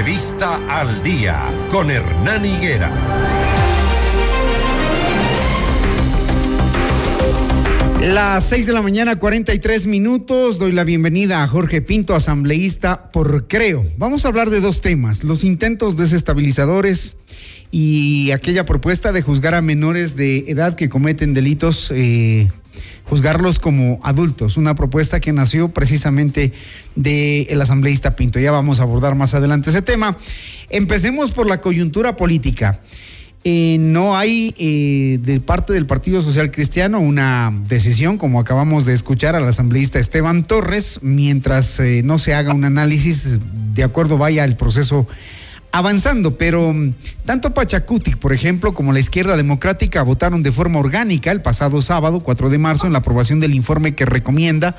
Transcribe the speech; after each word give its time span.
Entrevista 0.00 0.58
al 0.80 1.02
día 1.02 1.42
con 1.70 1.90
Hernán 1.90 2.46
Higuera. 2.46 2.90
Las 8.00 8.44
6 8.44 8.64
de 8.64 8.72
la 8.72 8.80
mañana, 8.80 9.18
43 9.18 9.86
minutos. 9.86 10.58
Doy 10.58 10.72
la 10.72 10.84
bienvenida 10.84 11.42
a 11.42 11.48
Jorge 11.48 11.82
Pinto, 11.82 12.14
asambleísta 12.14 13.10
por 13.12 13.46
Creo. 13.46 13.84
Vamos 13.98 14.24
a 14.24 14.28
hablar 14.28 14.48
de 14.48 14.62
dos 14.62 14.80
temas: 14.80 15.22
los 15.22 15.44
intentos 15.44 15.98
desestabilizadores 15.98 17.16
y 17.70 18.32
aquella 18.32 18.64
propuesta 18.64 19.12
de 19.12 19.22
juzgar 19.22 19.54
a 19.54 19.62
menores 19.62 20.16
de 20.16 20.44
edad 20.48 20.74
que 20.74 20.88
cometen 20.88 21.34
delitos, 21.34 21.92
eh, 21.94 22.48
juzgarlos 23.04 23.58
como 23.60 24.00
adultos. 24.02 24.56
Una 24.56 24.74
propuesta 24.74 25.20
que 25.20 25.32
nació 25.32 25.68
precisamente 25.68 26.52
del 26.96 27.60
asambleísta 27.60 28.16
Pinto. 28.16 28.40
Ya 28.40 28.50
vamos 28.50 28.80
a 28.80 28.82
abordar 28.82 29.14
más 29.14 29.34
adelante 29.34 29.70
ese 29.70 29.82
tema. 29.82 30.16
Empecemos 30.68 31.30
por 31.30 31.48
la 31.48 31.60
coyuntura 31.60 32.16
política. 32.16 32.80
Eh, 33.42 33.78
no 33.78 34.18
hay 34.18 34.54
eh, 34.58 35.18
de 35.22 35.40
parte 35.40 35.72
del 35.72 35.86
Partido 35.86 36.20
Social 36.20 36.50
Cristiano 36.50 37.00
una 37.00 37.50
decisión, 37.68 38.18
como 38.18 38.38
acabamos 38.38 38.84
de 38.84 38.92
escuchar 38.92 39.34
al 39.34 39.48
asambleísta 39.48 39.98
Esteban 39.98 40.42
Torres, 40.42 40.98
mientras 41.00 41.80
no 42.04 42.18
se 42.18 42.34
haga 42.34 42.52
un 42.52 42.64
análisis, 42.64 43.38
de 43.72 43.82
acuerdo 43.82 44.18
vaya 44.18 44.44
el 44.44 44.56
proceso 44.56 45.06
avanzando, 45.72 46.36
pero 46.36 46.72
mm, 46.72 46.94
tanto 47.24 47.54
Pachacutic, 47.54 48.16
por 48.16 48.32
ejemplo, 48.32 48.74
como 48.74 48.92
la 48.92 49.00
izquierda 49.00 49.36
democrática 49.36 50.02
votaron 50.02 50.42
de 50.42 50.52
forma 50.52 50.78
orgánica 50.78 51.32
el 51.32 51.42
pasado 51.42 51.82
sábado, 51.82 52.20
4 52.20 52.50
de 52.50 52.58
marzo, 52.58 52.86
en 52.86 52.92
la 52.92 52.98
aprobación 52.98 53.40
del 53.40 53.54
informe 53.54 53.94
que 53.94 54.04
recomienda 54.04 54.76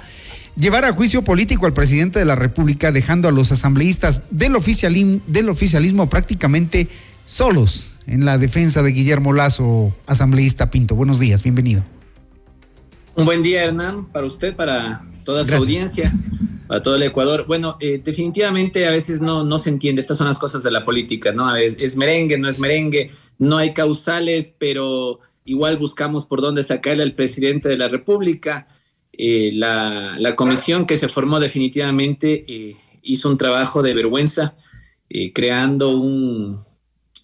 llevar 0.55 0.85
a 0.85 0.93
juicio 0.93 1.23
político 1.23 1.65
al 1.65 1.73
presidente 1.73 2.19
de 2.19 2.25
la 2.25 2.35
República, 2.35 2.91
dejando 2.91 3.27
a 3.27 3.31
los 3.31 3.51
asambleístas 3.51 4.21
del 4.31 4.55
oficialismo, 4.55 5.21
del 5.27 5.49
oficialismo 5.49 6.09
prácticamente 6.09 6.89
solos 7.25 7.87
en 8.07 8.25
la 8.25 8.37
defensa 8.37 8.83
de 8.83 8.91
Guillermo 8.91 9.33
Lazo, 9.33 9.95
asambleísta 10.07 10.69
Pinto. 10.69 10.95
Buenos 10.95 11.19
días, 11.19 11.43
bienvenido. 11.43 11.83
Un 13.15 13.25
buen 13.25 13.43
día, 13.43 13.63
Hernán, 13.63 14.05
para 14.05 14.25
usted, 14.25 14.55
para 14.55 15.01
toda 15.23 15.43
su 15.43 15.53
audiencia, 15.53 16.13
para 16.71 16.81
todo 16.81 16.95
el 16.95 17.03
Ecuador. 17.03 17.43
Bueno, 17.45 17.75
eh, 17.81 18.01
definitivamente 18.01 18.87
a 18.87 18.91
veces 18.91 19.19
no, 19.19 19.43
no 19.43 19.57
se 19.57 19.69
entiende, 19.69 19.99
estas 19.99 20.17
son 20.17 20.27
las 20.27 20.37
cosas 20.37 20.63
de 20.63 20.71
la 20.71 20.85
política, 20.85 21.33
¿no? 21.33 21.53
Es, 21.53 21.75
es 21.77 21.97
merengue, 21.97 22.37
no 22.37 22.47
es 22.47 22.59
merengue, 22.59 23.11
no 23.39 23.57
hay 23.57 23.73
causales, 23.73 24.55
pero 24.57 25.19
igual 25.43 25.75
buscamos 25.75 26.23
por 26.23 26.39
dónde 26.39 26.63
sacarle 26.63 27.03
al 27.03 27.13
presidente 27.13 27.67
de 27.67 27.75
la 27.75 27.89
República. 27.89 28.69
Eh, 29.11 29.51
la, 29.53 30.15
la, 30.17 30.37
comisión 30.37 30.85
que 30.85 30.95
se 30.95 31.09
formó 31.09 31.41
definitivamente 31.41 32.45
eh, 32.47 32.77
hizo 33.01 33.27
un 33.27 33.37
trabajo 33.37 33.83
de 33.83 33.93
vergüenza, 33.93 34.55
creando 35.33 35.97
un, 35.97 36.57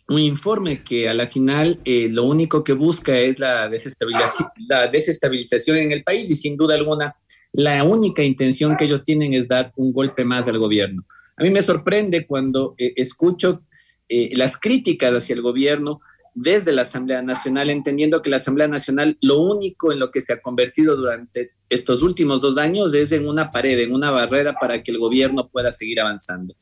un 0.09 0.19
informe 0.19 0.83
que 0.83 1.07
a 1.07 1.13
la 1.13 1.25
final 1.25 1.79
lo 1.85 2.25
único 2.25 2.65
que 2.65 2.73
busca 2.73 3.17
es 3.17 3.39
la 3.39 3.69
desestabilización, 3.69 4.49
la 4.67 4.87
desestabilización 4.87 5.77
en 5.77 5.93
el 5.93 6.03
país 6.03 6.29
y 6.29 6.35
sin 6.35 6.57
duda 6.57 6.75
alguna 6.75 7.15
la 7.57 7.83
única 7.83 8.21
intención 8.21 8.77
que 8.77 8.85
ellos 8.85 9.03
tienen 9.03 9.33
es 9.33 9.47
dar 9.47 9.73
un 9.77 9.91
golpe 9.91 10.23
más 10.23 10.47
al 10.47 10.59
gobierno. 10.59 11.07
A 11.35 11.41
mí 11.41 11.49
me 11.49 11.63
sorprende 11.63 12.27
cuando 12.27 12.75
eh, 12.77 12.93
escucho 12.95 13.63
eh, 14.07 14.29
las 14.37 14.59
críticas 14.59 15.11
hacia 15.11 15.33
el 15.33 15.41
gobierno 15.41 15.99
desde 16.35 16.71
la 16.71 16.83
Asamblea 16.83 17.23
Nacional, 17.23 17.71
entendiendo 17.71 18.21
que 18.21 18.29
la 18.29 18.35
Asamblea 18.35 18.67
Nacional 18.67 19.17
lo 19.21 19.41
único 19.41 19.91
en 19.91 19.97
lo 19.97 20.11
que 20.11 20.21
se 20.21 20.33
ha 20.33 20.39
convertido 20.39 20.95
durante 20.95 21.53
estos 21.67 22.03
últimos 22.03 22.41
dos 22.41 22.59
años 22.59 22.93
es 22.93 23.11
en 23.11 23.27
una 23.27 23.51
pared, 23.51 23.79
en 23.79 23.91
una 23.91 24.11
barrera 24.11 24.53
para 24.53 24.83
que 24.83 24.91
el 24.91 24.99
gobierno 24.99 25.49
pueda 25.49 25.71
seguir 25.71 25.99
avanzando. 25.99 26.53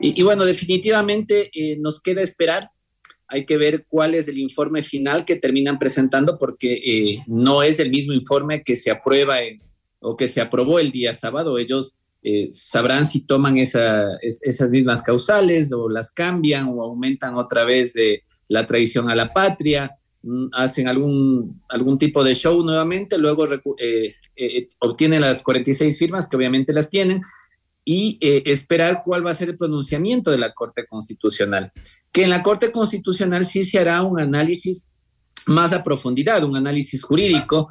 Y, 0.00 0.20
y 0.20 0.22
bueno, 0.22 0.44
definitivamente 0.44 1.50
nos 1.80 2.00
queda 2.00 2.22
esperar 2.22 2.70
hay 3.28 3.44
que 3.44 3.56
ver 3.56 3.86
cuál 3.88 4.14
es 4.14 4.28
el 4.28 4.38
informe 4.38 4.82
final 4.82 5.24
que 5.24 5.36
terminan 5.36 5.78
presentando 5.78 6.38
porque 6.38 6.74
eh, 6.74 7.24
no 7.26 7.62
es 7.62 7.80
el 7.80 7.90
mismo 7.90 8.12
informe 8.12 8.62
que 8.62 8.76
se 8.76 8.90
aprueba 8.90 9.42
o 10.06 10.16
que 10.16 10.28
se 10.28 10.40
aprobó 10.40 10.78
el 10.78 10.92
día 10.92 11.12
sábado. 11.12 11.58
Ellos 11.58 11.94
eh, 12.22 12.48
sabrán 12.52 13.06
si 13.06 13.26
toman 13.26 13.56
esas 13.56 14.70
mismas 14.70 15.02
causales 15.02 15.72
o 15.72 15.88
las 15.88 16.12
cambian 16.12 16.68
o 16.68 16.82
aumentan 16.82 17.34
otra 17.34 17.64
vez 17.64 17.94
la 18.48 18.66
traición 18.66 19.10
a 19.10 19.14
la 19.16 19.32
patria, 19.32 19.92
mm, 20.22 20.46
hacen 20.52 20.86
algún, 20.86 21.60
algún 21.68 21.98
tipo 21.98 22.22
de 22.22 22.34
show 22.34 22.62
nuevamente, 22.62 23.18
luego 23.18 23.48
eh, 23.78 24.68
obtienen 24.78 25.22
las 25.22 25.42
46 25.42 25.98
firmas 25.98 26.28
que 26.28 26.36
obviamente 26.36 26.72
las 26.72 26.88
tienen 26.88 27.20
y 27.88 28.18
eh, 28.20 28.42
esperar 28.46 29.02
cuál 29.04 29.24
va 29.24 29.30
a 29.30 29.34
ser 29.34 29.48
el 29.48 29.56
pronunciamiento 29.56 30.32
de 30.32 30.38
la 30.38 30.52
Corte 30.52 30.86
Constitucional. 30.86 31.72
Que 32.10 32.24
en 32.24 32.30
la 32.30 32.42
Corte 32.42 32.72
Constitucional 32.72 33.44
sí 33.44 33.62
se 33.62 33.78
hará 33.78 34.02
un 34.02 34.18
análisis 34.18 34.90
más 35.46 35.72
a 35.72 35.84
profundidad, 35.84 36.42
un 36.42 36.56
análisis 36.56 37.02
jurídico, 37.02 37.70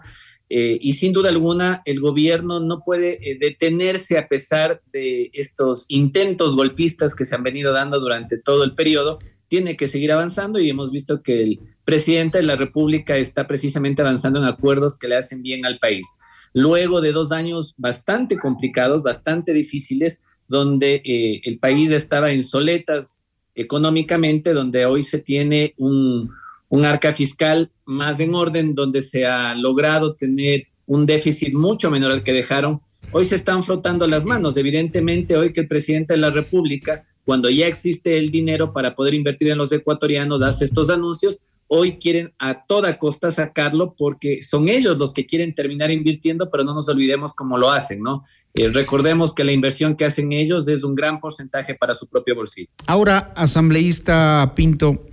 eh, 0.50 0.78
y 0.80 0.94
sin 0.94 1.12
duda 1.12 1.30
alguna 1.30 1.82
el 1.86 2.00
gobierno 2.00 2.60
no 2.60 2.82
puede 2.84 3.18
eh, 3.22 3.38
detenerse 3.40 4.18
a 4.18 4.28
pesar 4.28 4.82
de 4.94 5.32
estos 5.34 5.86
intentos 5.88 6.56
golpistas 6.56 7.16
que 7.16 7.26
se 7.26 7.34
han 7.34 7.44
venido 7.44 7.74
dando 7.74 8.00
durante 8.00 8.38
todo 8.38 8.64
el 8.64 8.76
periodo, 8.76 9.20
tiene 9.48 9.76
que 9.76 9.88
seguir 9.88 10.12
avanzando 10.12 10.60
y 10.60 10.70
hemos 10.70 10.92
visto 10.92 11.24
que 11.24 11.42
el 11.42 11.60
presidente 11.84 12.40
de 12.40 12.44
la 12.44 12.56
República 12.56 13.18
está 13.18 13.48
precisamente 13.48 14.02
avanzando 14.02 14.40
en 14.40 14.46
acuerdos 14.46 14.98
que 14.98 15.08
le 15.08 15.16
hacen 15.16 15.42
bien 15.42 15.66
al 15.66 15.80
país. 15.80 16.06
Luego 16.54 17.02
de 17.02 17.12
dos 17.12 17.32
años 17.32 17.74
bastante 17.78 18.38
complicados, 18.38 19.04
bastante 19.04 19.54
difíciles, 19.54 20.22
donde 20.48 21.02
eh, 21.04 21.42
el 21.44 21.60
país 21.60 21.92
estaba 21.92 22.32
en 22.32 22.44
soletas 22.44 23.26
económicamente, 23.56 24.54
donde 24.54 24.86
hoy 24.86 25.04
se 25.04 25.20
tiene 25.20 25.74
un, 25.78 26.30
un 26.76 26.86
arca 26.86 27.14
fiscal 27.14 27.72
más 27.86 28.20
en 28.20 28.36
orden, 28.36 28.76
donde 28.76 29.02
se 29.02 29.26
ha 29.26 29.56
logrado 29.56 30.16
tener 30.16 30.68
un 30.86 31.06
déficit 31.06 31.54
mucho 31.54 31.90
menor 31.90 32.12
al 32.12 32.24
que 32.24 32.34
dejaron. 32.34 32.82
Hoy 33.12 33.26
se 33.26 33.36
están 33.36 33.64
frotando 33.64 34.06
las 34.08 34.26
manos. 34.26 34.58
Evidentemente, 34.58 35.38
hoy 35.38 35.54
que 35.54 35.62
el 35.62 35.68
presidente 35.68 36.14
de 36.14 36.20
la 36.20 36.32
República, 36.32 37.04
cuando 37.24 37.50
ya 37.50 37.66
existe 37.66 38.18
el 38.18 38.30
dinero 38.30 38.74
para 38.74 38.94
poder 38.94 39.14
invertir 39.14 39.50
en 39.50 39.58
los 39.58 39.72
ecuatorianos, 39.72 40.42
hace 40.42 40.66
estos 40.66 40.90
anuncios, 40.90 41.40
hoy 41.68 41.98
quieren 41.98 42.34
a 42.38 42.66
toda 42.66 43.00
costa 43.00 43.32
sacarlo 43.32 43.96
porque 43.98 44.44
son 44.44 44.68
ellos 44.68 44.98
los 44.98 45.14
que 45.14 45.26
quieren 45.26 45.56
terminar 45.56 45.90
invirtiendo, 45.92 46.50
pero 46.52 46.64
no 46.64 46.76
nos 46.76 46.90
olvidemos 46.90 47.34
cómo 47.34 47.58
lo 47.58 47.72
hacen, 47.72 48.04
¿no? 48.04 48.24
Eh, 48.54 48.68
recordemos 48.68 49.34
que 49.34 49.44
la 49.44 49.54
inversión 49.54 49.96
que 49.96 50.06
hacen 50.06 50.34
ellos 50.34 50.68
es 50.68 50.84
un 50.84 50.94
gran 50.94 51.20
porcentaje 51.20 51.74
para 51.74 51.96
su 51.96 52.08
propio 52.08 52.36
bolsillo. 52.36 52.70
Ahora, 52.86 53.34
asambleísta 53.36 54.54
Pinto, 54.56 55.06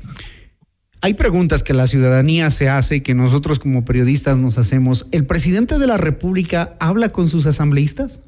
hay 1.02 1.14
preguntas 1.14 1.62
que 1.62 1.74
la 1.74 1.86
ciudadanía 1.86 2.50
se 2.50 2.68
hace 2.68 2.96
y 2.96 3.00
que 3.00 3.14
nosotros 3.14 3.58
como 3.58 3.84
periodistas 3.84 4.38
nos 4.38 4.56
hacemos. 4.56 5.06
¿El 5.10 5.26
presidente 5.26 5.78
de 5.78 5.86
la 5.88 5.98
República 5.98 6.76
habla 6.80 7.10
con 7.10 7.28
sus 7.28 7.44
asambleístas? 7.44 8.20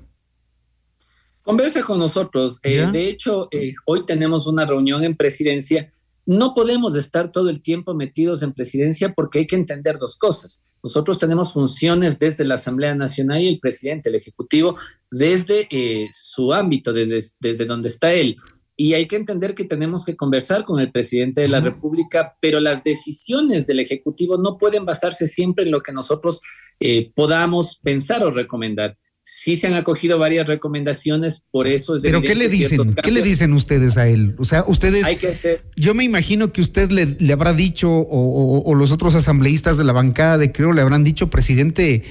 Conversa 1.43 1.83
con 1.85 1.99
nosotros. 1.99 2.59
Eh, 2.63 2.87
de 2.93 3.09
hecho, 3.09 3.49
eh, 3.53 3.75
hoy 3.87 4.05
tenemos 4.05 4.47
una 4.47 4.67
reunión 4.67 5.05
en 5.05 5.17
presidencia 5.17 5.89
no 6.27 6.55
podemos 6.55 6.97
estar 6.97 7.31
todo 7.33 7.51
el 7.51 7.61
tiempo 7.61 7.95
metidos 7.95 8.43
en 8.43 8.53
presidencia 8.53 9.13
porque 9.13 9.41
hay 9.41 9.47
que 9.47 9.57
entender 9.57 9.99
dos 9.99 10.17
cosas. 10.17 10.63
Nosotros 10.83 11.19
tenemos 11.19 11.53
funciones 11.53 12.19
desde 12.19 12.45
la 12.45 12.55
Asamblea 12.55 12.95
Nacional 12.95 13.43
y 13.43 13.49
el 13.49 13.61
presidente, 13.61 14.09
el 14.09 14.15
Ejecutivo, 14.15 14.77
desde 15.11 15.67
eh, 15.71 16.09
su 16.13 16.53
ámbito, 16.53 16.93
desde, 16.93 17.21
desde 17.41 17.67
donde 17.67 17.89
está 17.89 18.13
él. 18.15 18.37
Y 18.77 18.95
hay 18.95 19.07
que 19.07 19.17
entender 19.17 19.55
que 19.55 19.65
tenemos 19.65 20.05
que 20.05 20.17
conversar 20.17 20.65
con 20.65 20.81
el 20.81 20.91
presidente 20.91 21.41
de 21.41 21.49
la 21.49 21.61
República, 21.61 22.37
pero 22.41 22.59
las 22.61 22.83
decisiones 22.83 23.67
del 23.67 23.81
Ejecutivo 23.81 24.37
no 24.37 24.59
pueden 24.59 24.85
basarse 24.85 25.29
siempre 25.29 25.65
en 25.65 25.71
lo 25.71 25.81
que 25.81 25.93
nosotros 25.93 26.41
eh, 26.81 27.13
podamos 27.15 27.79
pensar 27.83 28.25
o 28.25 28.31
recomendar 28.31 28.97
sí 29.25 29.57
se 29.57 29.67
han 29.67 29.75
acogido 29.75 30.19
varias 30.19 30.47
recomendaciones, 30.47 31.43
por 31.51 31.67
eso 31.67 31.97
es 31.97 32.03
Pero 32.03 32.21
¿qué 32.21 32.35
le 32.35 32.49
dicen? 32.49 32.95
¿Qué 33.03 33.11
le 33.11 33.23
dicen 33.23 33.55
ustedes 33.55 33.97
a 33.97 34.07
él? 34.07 34.37
O 34.39 34.45
sea, 34.45 34.65
ustedes 34.69 35.05
Hay 35.05 35.17
que 35.17 35.29
hacer... 35.29 35.65
Yo 35.77 35.95
me 35.95 36.05
imagino 36.05 36.53
que 36.53 36.61
usted 36.61 36.91
le, 36.91 37.33
habrá 37.33 37.55
dicho 37.55 37.91
o, 37.91 38.75
los 38.75 38.93
otros 38.93 39.15
asambleístas 39.15 39.79
de 39.79 39.85
la 39.85 39.95
bancada 39.95 40.37
de 40.37 40.53
Creo 40.53 40.73
le 40.73 40.83
habrán 40.83 41.05
dicho, 41.05 41.31
presidente, 41.31 42.05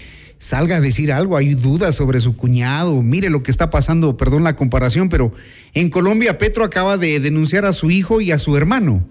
salga 0.44 0.76
a 0.76 0.82
decir 0.82 1.14
algo, 1.14 1.38
hay 1.38 1.54
dudas 1.54 1.96
sobre 1.96 2.20
su 2.20 2.36
cuñado, 2.36 3.02
mire 3.02 3.30
lo 3.30 3.44
que 3.44 3.52
está 3.52 3.70
pasando, 3.70 4.18
perdón 4.18 4.44
la 4.44 4.58
comparación, 4.58 5.08
pero 5.08 5.32
en 5.74 5.90
Colombia 5.90 6.38
Petro 6.38 6.66
acaba 6.66 6.98
de 6.98 7.22
denunciar 7.22 7.64
a 7.64 7.72
su 7.72 7.92
hijo 7.92 8.20
y 8.20 8.32
a 8.32 8.40
su 8.40 8.58
hermano, 8.58 9.08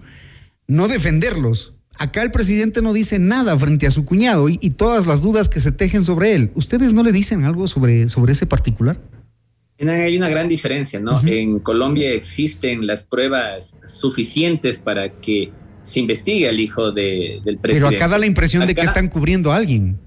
no 0.67 0.87
defenderlos. 0.87 1.73
Acá 1.97 2.21
el 2.21 2.29
presidente 2.29 2.83
no 2.83 2.93
dice 2.93 3.17
nada 3.17 3.57
frente 3.57 3.87
a 3.87 3.91
su 3.91 4.05
cuñado 4.05 4.47
y, 4.47 4.57
todas 4.69 5.07
las 5.07 5.21
dudas 5.21 5.49
que 5.49 5.59
se 5.59 5.71
tejen 5.71 6.05
sobre 6.05 6.35
él. 6.35 6.51
¿Ustedes 6.53 6.93
no 6.93 7.01
le 7.01 7.11
dicen 7.11 7.45
algo 7.45 7.67
sobre, 7.67 8.09
sobre 8.09 8.33
ese 8.33 8.45
particular? 8.45 8.99
Hay 9.79 10.15
una 10.15 10.29
gran 10.29 10.47
diferencia, 10.47 10.99
¿no? 10.99 11.19
En 11.25 11.59
Colombia 11.59 12.11
existen 12.11 12.85
las 12.85 13.03
pruebas 13.03 13.75
suficientes 13.83 14.79
para 14.79 15.11
que 15.11 15.51
se 15.81 15.99
investigue 15.99 16.47
al 16.47 16.59
hijo 16.59 16.91
del 16.91 17.41
presidente. 17.41 17.69
Pero 17.73 17.87
acá 17.87 18.07
da 18.07 18.19
la 18.19 18.27
impresión 18.27 18.67
de 18.67 18.75
que 18.75 18.81
están 18.81 19.09
cubriendo 19.09 19.51
a 19.51 19.55
alguien. 19.55 19.99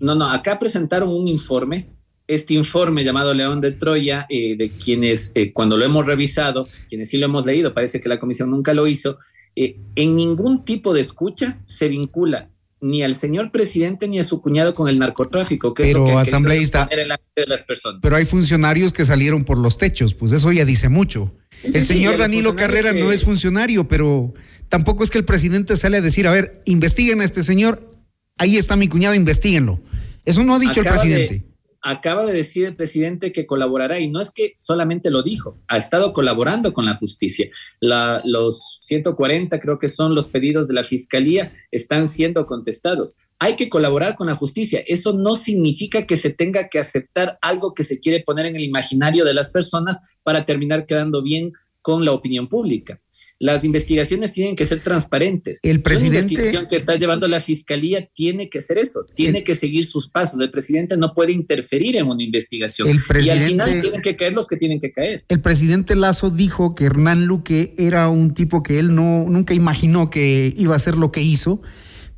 No, 0.00 0.14
no, 0.14 0.30
acá 0.30 0.58
presentaron 0.58 1.08
un 1.08 1.28
informe 1.28 1.88
este 2.28 2.52
informe 2.54 3.02
llamado 3.02 3.32
León 3.32 3.60
de 3.60 3.72
Troya, 3.72 4.26
eh, 4.28 4.54
de 4.56 4.70
quienes, 4.70 5.32
eh, 5.34 5.52
cuando 5.52 5.78
lo 5.78 5.84
hemos 5.84 6.06
revisado, 6.06 6.68
quienes 6.86 7.08
sí 7.08 7.16
lo 7.16 7.24
hemos 7.24 7.46
leído, 7.46 7.72
parece 7.72 8.00
que 8.00 8.08
la 8.08 8.20
comisión 8.20 8.50
nunca 8.50 8.74
lo 8.74 8.86
hizo, 8.86 9.18
eh, 9.56 9.78
en 9.96 10.14
ningún 10.14 10.64
tipo 10.64 10.92
de 10.92 11.00
escucha 11.00 11.58
se 11.64 11.88
vincula 11.88 12.50
ni 12.80 13.02
al 13.02 13.16
señor 13.16 13.50
presidente 13.50 14.06
ni 14.06 14.20
a 14.20 14.24
su 14.24 14.40
cuñado 14.40 14.74
con 14.74 14.88
el 14.88 15.00
narcotráfico, 15.00 15.74
que 15.74 15.82
pero 15.82 16.04
es 16.04 16.10
lo 16.10 16.16
que 16.16 16.20
asambleísta, 16.20 16.88
de 17.34 17.46
las 17.46 17.62
personas. 17.62 17.98
Pero 18.00 18.14
hay 18.14 18.24
funcionarios 18.24 18.92
que 18.92 19.04
salieron 19.04 19.44
por 19.44 19.58
los 19.58 19.78
techos, 19.78 20.14
pues 20.14 20.30
eso 20.30 20.52
ya 20.52 20.64
dice 20.64 20.88
mucho. 20.88 21.34
el 21.64 21.82
señor 21.82 22.18
Danilo 22.18 22.54
Carrera 22.54 22.92
no 22.92 23.10
es 23.10 23.24
funcionario, 23.24 23.88
pero 23.88 24.32
tampoco 24.68 25.02
es 25.02 25.10
que 25.10 25.18
el 25.18 25.24
presidente 25.24 25.76
sale 25.76 25.96
a 25.96 26.00
decir, 26.02 26.28
a 26.28 26.30
ver, 26.30 26.62
investiguen 26.66 27.20
a 27.20 27.24
este 27.24 27.42
señor, 27.42 27.97
ahí 28.38 28.56
está 28.56 28.76
mi 28.76 28.88
cuñado, 28.88 29.14
investiguenlo. 29.14 29.80
Eso 30.24 30.42
no 30.44 30.54
ha 30.54 30.58
dicho 30.58 30.80
el 30.80 30.86
presidente 30.86 31.44
acaba 31.82 32.26
de 32.26 32.32
decir 32.32 32.66
el 32.66 32.76
presidente 32.76 33.32
que 33.32 33.46
colaborará 33.46 34.00
y 34.00 34.10
no 34.10 34.20
es 34.20 34.30
que 34.30 34.52
solamente 34.56 35.10
lo 35.10 35.22
dijo, 35.22 35.58
ha 35.68 35.76
estado 35.76 36.12
colaborando 36.12 36.72
con 36.72 36.84
la 36.84 36.96
justicia. 36.96 37.48
los 37.80 38.78
140 38.82 39.60
creo 39.60 39.78
que 39.78 39.88
son 39.88 40.14
los 40.14 40.28
pedidos 40.28 40.68
de 40.68 40.74
la 40.74 40.84
fiscalía, 40.84 41.52
están 41.70 42.08
siendo 42.08 42.46
contestados. 42.46 43.16
Hay 43.38 43.56
que 43.56 43.68
colaborar 43.68 44.16
con 44.16 44.26
la 44.26 44.34
justicia. 44.34 44.82
Eso 44.86 45.12
no 45.12 45.36
significa 45.36 46.06
que 46.06 46.16
se 46.16 46.30
tenga 46.30 46.68
que 46.68 46.78
aceptar 46.78 47.38
algo 47.40 47.74
que 47.74 47.84
se 47.84 48.00
quiere 48.00 48.22
poner 48.24 48.46
en 48.46 48.56
el 48.56 48.64
imaginario 48.64 49.24
de 49.24 49.34
las 49.34 49.50
personas 49.50 50.16
para 50.22 50.44
terminar 50.44 50.86
quedando 50.86 51.22
bien 51.22 51.52
con 51.80 52.04
la 52.04 52.12
opinión 52.12 52.48
pública. 52.48 53.00
Las 53.40 53.64
investigaciones 53.64 54.32
tienen 54.32 54.56
que 54.56 54.66
ser 54.66 54.80
transparentes. 54.80 55.60
El 55.62 55.80
presidente. 55.80 56.16
La 56.16 56.22
investigación 56.22 56.66
que 56.68 56.76
está 56.76 56.96
llevando 56.96 57.28
la 57.28 57.40
fiscalía 57.40 58.06
tiene 58.12 58.50
que 58.50 58.60
ser 58.60 58.78
eso, 58.78 59.06
tiene 59.14 59.44
que 59.44 59.54
seguir 59.54 59.84
sus 59.84 60.08
pasos. 60.08 60.40
El 60.40 60.50
presidente 60.50 60.96
no 60.96 61.14
puede 61.14 61.32
interferir 61.32 61.96
en 61.96 62.06
una 62.08 62.22
investigación. 62.22 62.88
y 62.88 63.28
al 63.30 63.40
final 63.40 63.80
tienen 63.80 64.02
que 64.02 64.16
caer 64.16 64.32
los 64.32 64.48
que 64.48 64.56
tienen 64.56 64.80
que 64.80 64.90
caer. 64.90 65.24
El 65.28 65.40
presidente 65.40 65.94
Lazo 65.94 66.30
dijo 66.30 66.74
que 66.74 66.86
Hernán 66.86 67.26
Luque 67.26 67.74
era 67.78 68.08
un 68.08 68.34
tipo 68.34 68.62
que 68.62 68.78
él 68.78 68.94
no 68.94 69.24
nunca 69.28 69.54
imaginó 69.54 70.10
que 70.10 70.52
iba 70.56 70.74
a 70.74 70.76
hacer 70.76 70.96
lo 70.96 71.12
que 71.12 71.22
hizo 71.22 71.62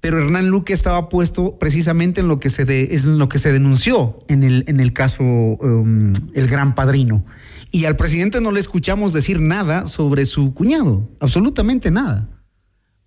pero 0.00 0.18
Hernán 0.18 0.48
Luque 0.48 0.72
estaba 0.72 1.08
puesto 1.08 1.58
precisamente 1.58 2.20
en 2.20 2.28
lo 2.28 2.40
que 2.40 2.50
se 2.50 2.94
es 2.94 3.04
lo 3.04 3.28
que 3.28 3.38
se 3.38 3.52
denunció 3.52 4.24
en 4.28 4.42
el 4.42 4.64
en 4.66 4.80
el 4.80 4.92
caso 4.92 5.22
um, 5.22 6.12
el 6.34 6.46
Gran 6.48 6.74
Padrino. 6.74 7.24
Y 7.72 7.84
al 7.84 7.96
presidente 7.96 8.40
no 8.40 8.50
le 8.50 8.60
escuchamos 8.60 9.12
decir 9.12 9.40
nada 9.40 9.86
sobre 9.86 10.26
su 10.26 10.54
cuñado, 10.54 11.08
absolutamente 11.20 11.90
nada. 11.90 12.28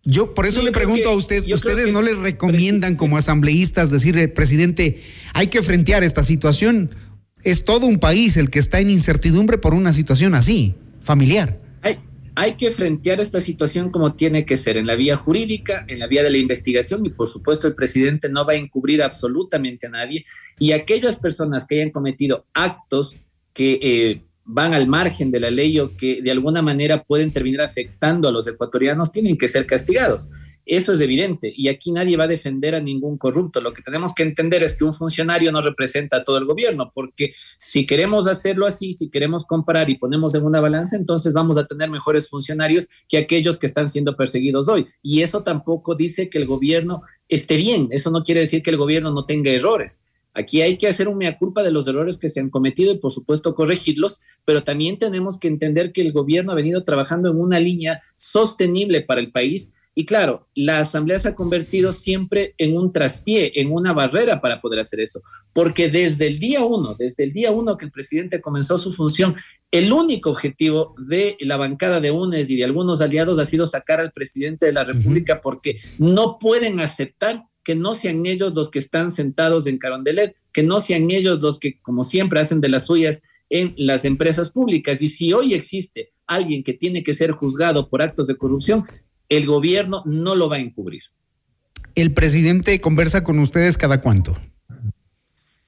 Yo 0.05 0.33
por 0.33 0.45
eso 0.45 0.61
le 0.61 0.71
pregunto 0.71 1.09
a 1.09 1.15
usted, 1.15 1.45
¿ustedes 1.53 1.91
no 1.91 2.01
le 2.01 2.13
recomiendan 2.13 2.95
como 2.95 3.17
asambleístas 3.17 3.89
decirle, 3.89 4.27
presidente, 4.27 5.01
hay 5.33 5.47
que 5.47 5.61
frentear 5.61 6.03
esta 6.03 6.23
situación? 6.23 6.91
Es 7.43 7.63
todo 7.63 7.85
un 7.85 7.99
país 7.99 8.35
el 8.35 8.49
que 8.49 8.59
está 8.59 8.79
en 8.79 8.89
incertidumbre 8.89 9.57
por 9.57 9.73
una 9.73 9.93
situación 9.93 10.35
así, 10.35 10.75
familiar. 11.01 11.61
Hay, 11.81 11.99
hay 12.35 12.55
que 12.55 12.71
frentear 12.71 13.21
esta 13.21 13.39
situación 13.39 13.91
como 13.91 14.13
tiene 14.15 14.45
que 14.45 14.57
ser, 14.57 14.75
en 14.75 14.87
la 14.87 14.95
vía 14.95 15.15
jurídica, 15.15 15.85
en 15.87 15.99
la 15.99 16.07
vía 16.07 16.23
de 16.23 16.31
la 16.31 16.37
investigación 16.37 17.05
y 17.05 17.09
por 17.09 17.27
supuesto 17.27 17.67
el 17.67 17.75
presidente 17.75 18.27
no 18.27 18.45
va 18.45 18.53
a 18.53 18.57
encubrir 18.57 19.01
absolutamente 19.03 19.87
a 19.87 19.89
nadie 19.89 20.25
y 20.59 20.73
aquellas 20.73 21.17
personas 21.17 21.65
que 21.65 21.75
hayan 21.75 21.91
cometido 21.91 22.45
actos 22.53 23.15
que... 23.53 23.79
Eh, 23.81 24.21
van 24.45 24.73
al 24.73 24.87
margen 24.87 25.31
de 25.31 25.39
la 25.39 25.51
ley 25.51 25.79
o 25.79 25.95
que 25.95 26.21
de 26.21 26.31
alguna 26.31 26.61
manera 26.61 27.03
pueden 27.03 27.31
terminar 27.31 27.65
afectando 27.65 28.27
a 28.27 28.31
los 28.31 28.47
ecuatorianos 28.47 29.11
tienen 29.11 29.37
que 29.37 29.47
ser 29.47 29.65
castigados. 29.65 30.29
Eso 30.65 30.93
es 30.93 31.01
evidente 31.01 31.51
y 31.53 31.67
aquí 31.67 31.91
nadie 31.91 32.15
va 32.15 32.23
a 32.23 32.27
defender 32.27 32.73
a 32.73 32.79
ningún 32.79 33.17
corrupto. 33.17 33.59
Lo 33.59 33.73
que 33.73 33.81
tenemos 33.81 34.13
que 34.13 34.23
entender 34.23 34.63
es 34.63 34.77
que 34.77 34.85
un 34.85 34.93
funcionario 34.93 35.51
no 35.51 35.61
representa 35.61 36.17
a 36.17 36.23
todo 36.23 36.37
el 36.37 36.45
gobierno, 36.45 36.89
porque 36.93 37.33
si 37.57 37.85
queremos 37.85 38.27
hacerlo 38.27 38.65
así, 38.65 38.93
si 38.93 39.09
queremos 39.09 39.45
comparar 39.45 39.89
y 39.89 39.97
ponemos 39.97 40.35
en 40.35 40.43
una 40.43 40.61
balanza, 40.61 40.95
entonces 40.95 41.33
vamos 41.33 41.57
a 41.57 41.65
tener 41.65 41.89
mejores 41.89 42.29
funcionarios 42.29 42.87
que 43.09 43.17
aquellos 43.17 43.57
que 43.57 43.67
están 43.67 43.89
siendo 43.89 44.15
perseguidos 44.15 44.69
hoy. 44.69 44.87
Y 45.01 45.21
eso 45.21 45.43
tampoco 45.43 45.95
dice 45.95 46.29
que 46.29 46.37
el 46.37 46.47
gobierno 46.47 47.01
esté 47.27 47.57
bien, 47.57 47.87
eso 47.91 48.09
no 48.09 48.23
quiere 48.23 48.41
decir 48.41 48.63
que 48.63 48.71
el 48.71 48.77
gobierno 48.77 49.11
no 49.11 49.25
tenga 49.25 49.51
errores. 49.51 49.99
Aquí 50.33 50.61
hay 50.61 50.77
que 50.77 50.87
hacer 50.87 51.07
un 51.07 51.17
mea 51.17 51.37
culpa 51.37 51.61
de 51.61 51.71
los 51.71 51.87
errores 51.87 52.17
que 52.17 52.29
se 52.29 52.39
han 52.39 52.49
cometido 52.49 52.91
y 52.91 52.97
por 52.97 53.11
supuesto 53.11 53.53
corregirlos, 53.53 54.19
pero 54.45 54.63
también 54.63 54.97
tenemos 54.97 55.39
que 55.39 55.47
entender 55.47 55.91
que 55.91 56.01
el 56.01 56.11
gobierno 56.11 56.51
ha 56.51 56.55
venido 56.55 56.83
trabajando 56.83 57.29
en 57.29 57.39
una 57.39 57.59
línea 57.59 58.01
sostenible 58.15 59.01
para 59.01 59.21
el 59.21 59.31
país. 59.31 59.71
Y 59.95 60.05
claro, 60.05 60.47
la 60.55 60.79
Asamblea 60.79 61.19
se 61.19 61.27
ha 61.27 61.35
convertido 61.35 61.91
siempre 61.91 62.55
en 62.57 62.75
un 62.75 62.91
traspié, 62.91 63.61
en 63.61 63.71
una 63.71 63.93
barrera 63.93 64.41
para 64.41 64.59
poder 64.59 64.79
hacer 64.79 64.99
eso, 64.99 65.21
porque 65.53 65.87
desde 65.89 66.25
el 66.25 66.39
día 66.39 66.63
uno, 66.65 66.95
desde 66.97 67.23
el 67.23 67.31
día 67.31 67.51
uno 67.51 67.77
que 67.77 67.85
el 67.85 67.91
presidente 67.91 68.41
comenzó 68.41 68.79
su 68.79 68.91
función, 68.91 69.35
el 69.69 69.93
único 69.93 70.31
objetivo 70.31 70.95
de 70.97 71.37
la 71.41 71.57
bancada 71.57 71.99
de 71.99 72.09
UNES 72.09 72.49
y 72.49 72.57
de 72.57 72.63
algunos 72.63 73.01
aliados 73.01 73.37
ha 73.37 73.45
sido 73.45 73.67
sacar 73.67 73.99
al 73.99 74.11
presidente 74.11 74.65
de 74.65 74.71
la 74.71 74.83
República 74.83 75.41
porque 75.41 75.77
no 75.99 76.39
pueden 76.39 76.79
aceptar 76.79 77.43
que 77.63 77.75
no 77.75 77.93
sean 77.93 78.25
ellos 78.25 78.53
los 78.53 78.69
que 78.69 78.79
están 78.79 79.11
sentados 79.11 79.67
en 79.67 79.77
Carondelet, 79.77 80.35
que 80.51 80.63
no 80.63 80.79
sean 80.79 81.09
ellos 81.09 81.41
los 81.41 81.59
que, 81.59 81.79
como 81.81 82.03
siempre, 82.03 82.39
hacen 82.39 82.61
de 82.61 82.69
las 82.69 82.85
suyas 82.85 83.21
en 83.49 83.73
las 83.77 84.05
empresas 84.05 84.49
públicas. 84.49 85.01
Y 85.01 85.07
si 85.07 85.33
hoy 85.33 85.53
existe 85.53 86.11
alguien 86.27 86.63
que 86.63 86.73
tiene 86.73 87.03
que 87.03 87.13
ser 87.13 87.31
juzgado 87.31 87.89
por 87.89 88.01
actos 88.01 88.27
de 88.27 88.35
corrupción, 88.35 88.85
el 89.29 89.45
gobierno 89.45 90.03
no 90.05 90.35
lo 90.35 90.49
va 90.49 90.57
a 90.57 90.59
encubrir. 90.59 91.03
¿El 91.95 92.13
presidente 92.13 92.79
conversa 92.79 93.23
con 93.23 93.39
ustedes 93.39 93.77
cada 93.77 94.01
cuánto? 94.01 94.35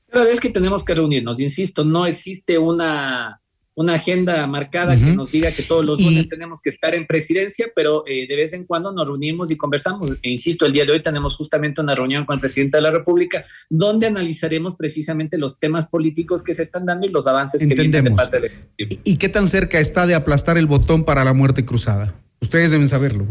Cada 0.10 0.26
vez 0.26 0.40
que 0.40 0.50
tenemos 0.50 0.84
que 0.84 0.96
reunirnos, 0.96 1.40
insisto, 1.40 1.84
no 1.84 2.06
existe 2.06 2.58
una 2.58 3.42
una 3.76 3.96
agenda 3.96 4.48
marcada 4.48 4.96
que 4.96 5.14
nos 5.14 5.32
diga 5.32 5.52
que 5.52 5.62
todos 5.62 5.84
los 5.84 6.00
lunes 6.00 6.30
tenemos 6.30 6.62
que 6.62 6.70
estar 6.70 6.96
en 6.96 7.06
presidencia, 7.06 7.68
pero 7.76 8.04
eh, 8.08 8.26
de 8.26 8.36
vez 8.36 8.54
en 8.54 8.64
cuando 8.64 8.94
nos 8.94 9.06
reunimos 9.06 9.52
y 9.52 9.58
conversamos. 9.58 10.12
E 10.22 10.32
insisto, 10.32 10.66
el 10.66 10.72
día 10.72 10.86
de 10.86 10.94
hoy 10.94 11.04
tenemos 11.04 11.36
justamente 11.36 11.82
una 11.82 11.94
reunión 11.94 12.26
con 12.26 12.36
el 12.36 12.40
presidente 12.40 12.78
de 12.78 12.82
la 12.82 12.92
República 12.92 13.44
donde 13.70 14.08
analizaremos 14.08 14.76
precisamente 14.76 15.38
los 15.38 15.60
temas 15.60 15.88
políticos 15.88 16.42
que 16.42 16.54
se 16.54 16.64
están 16.64 16.86
dando 16.86 17.06
y 17.06 17.10
los 17.10 17.28
avances 17.28 17.60
que 17.60 17.76
vienen 17.76 18.06
de 18.06 18.12
parte 18.12 18.40
del 18.40 18.46
Ejecutivo. 18.46 19.02
¿Y 19.04 19.18
qué 19.18 19.28
tan 19.28 19.48
cerca 19.50 19.80
está 19.80 20.06
de 20.06 20.16
aplastar 20.16 20.58
el 20.58 20.68
botón 20.68 21.04
para 21.04 21.26
la 21.26 21.34
muerte 21.34 21.66
cruzada? 21.66 22.16
Ustedes 22.42 22.72
deben 22.72 22.88
saberlo. 22.88 23.28